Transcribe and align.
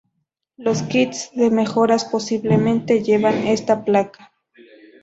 Los 0.57 0.81
kits 0.81 1.29
de 1.35 1.51
mejoras 1.51 2.05
posiblemente 2.05 3.03
llevan 3.03 3.45
esta 3.45 3.85
placa. 3.85 4.31